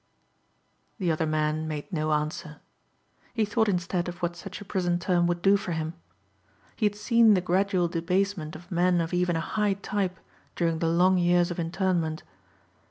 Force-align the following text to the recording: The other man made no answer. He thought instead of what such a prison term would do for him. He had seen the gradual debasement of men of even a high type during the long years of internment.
The 0.97 1.11
other 1.11 1.27
man 1.27 1.67
made 1.67 1.93
no 1.93 2.11
answer. 2.11 2.59
He 3.35 3.45
thought 3.45 3.69
instead 3.69 4.07
of 4.09 4.23
what 4.23 4.35
such 4.35 4.59
a 4.59 4.65
prison 4.65 4.97
term 4.97 5.27
would 5.27 5.43
do 5.43 5.57
for 5.57 5.73
him. 5.73 5.93
He 6.75 6.87
had 6.87 6.95
seen 6.95 7.35
the 7.35 7.39
gradual 7.39 7.87
debasement 7.87 8.55
of 8.55 8.71
men 8.71 8.99
of 8.99 9.13
even 9.13 9.35
a 9.35 9.39
high 9.41 9.73
type 9.75 10.19
during 10.55 10.79
the 10.79 10.89
long 10.89 11.19
years 11.19 11.51
of 11.51 11.59
internment. 11.59 12.23